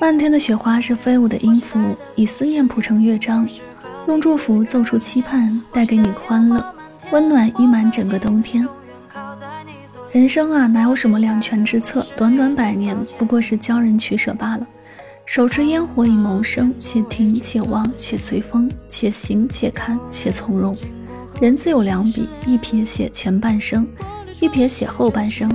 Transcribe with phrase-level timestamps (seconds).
[0.00, 1.78] 漫天的雪花是飞舞的音符，
[2.14, 3.46] 以思念谱成乐章，
[4.08, 6.64] 用祝福奏出期盼，带给你欢乐，
[7.12, 8.66] 温暖溢满整个冬天。
[10.10, 12.06] 人生啊，哪有什么两全之策？
[12.16, 14.66] 短短百年，不过是教人取舍罢了。
[15.26, 20.74] 手持烟火以谋生，且停且望且随风，且行且看且从容。
[21.38, 23.86] 人自有两笔，一撇写前半生，
[24.40, 25.54] 一撇写后半生。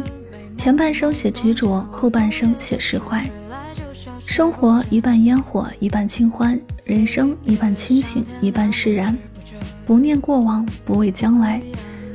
[0.55, 3.23] 前半生写执着，后半生写释怀。
[4.25, 9.15] 生活一半烟火，一半清欢；人生一半清醒，一半释然。
[9.85, 11.61] 不念过往，不畏将来。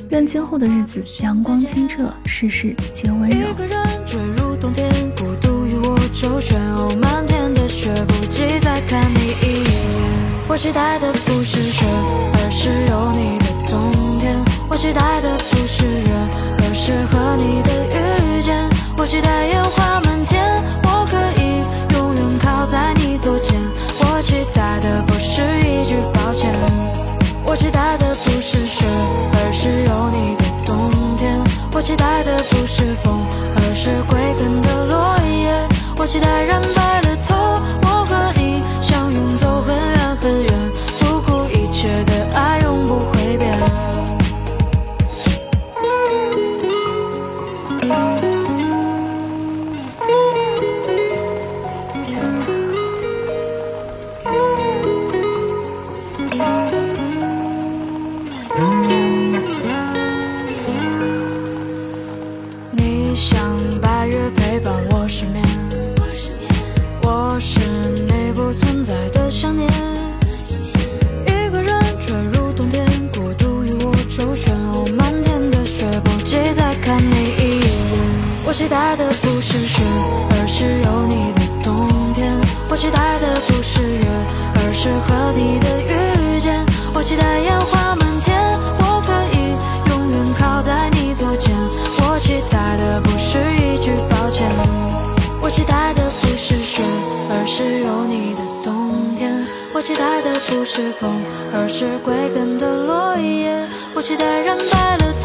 [0.09, 3.53] 愿今后的日子阳光清澈，事事皆温柔。
[3.53, 6.59] 个人坠入冬天，孤独与我周旋。
[6.75, 9.71] 哦，漫天的雪，不及再看你一眼。
[10.49, 14.35] 我期待的不是雪，而是有你的冬天。
[14.69, 15.37] 我期待的
[31.81, 35.67] 我期待的不是风，而是归根的落叶。
[35.97, 37.40] 我期待染白了头，
[63.21, 63.39] 像
[63.79, 65.45] 白月陪伴我失眠，
[67.03, 67.59] 我是
[68.07, 69.69] 你不存在的想念。
[71.27, 72.83] 一个人坠入冬天，
[73.13, 74.51] 孤独与我周旋。
[74.73, 77.69] 哦，漫天的雪，不及再看你一眼。
[78.43, 79.83] 我期待的不是雪，
[80.31, 82.35] 而是有你的冬天。
[82.71, 84.03] 我期待的不是月，
[84.55, 86.65] 而是和你的遇见。
[86.95, 87.90] 我期待烟花
[99.81, 103.51] 我期待的不是风，而是归根的落叶。
[103.95, 105.20] 我期待染白了。